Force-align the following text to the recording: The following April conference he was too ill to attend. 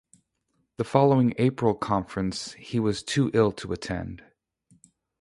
The 0.77 0.83
following 0.83 1.35
April 1.37 1.75
conference 1.75 2.53
he 2.53 2.79
was 2.79 3.03
too 3.03 3.29
ill 3.35 3.51
to 3.51 3.71
attend. 3.71 4.23